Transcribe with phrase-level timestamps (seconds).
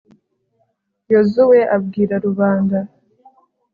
[1.11, 2.79] yozuwe abwira rubanda